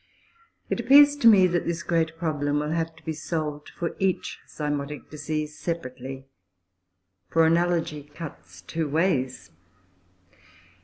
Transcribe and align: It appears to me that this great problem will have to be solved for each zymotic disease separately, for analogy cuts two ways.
It 0.67 0.79
appears 0.79 1.15
to 1.17 1.27
me 1.27 1.45
that 1.45 1.67
this 1.67 1.83
great 1.83 2.17
problem 2.17 2.57
will 2.57 2.71
have 2.71 2.95
to 2.95 3.05
be 3.05 3.13
solved 3.13 3.69
for 3.69 3.95
each 3.99 4.39
zymotic 4.49 5.11
disease 5.11 5.55
separately, 5.59 6.25
for 7.29 7.45
analogy 7.45 8.01
cuts 8.01 8.63
two 8.63 8.89
ways. 8.89 9.51